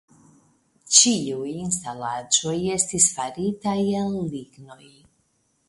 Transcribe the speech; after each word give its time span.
Ĉiuj 0.99 1.49
instalaĵoj 1.65 2.55
estis 2.77 3.11
faritaj 3.19 3.77
el 4.01 4.19
lignoj. 4.35 4.83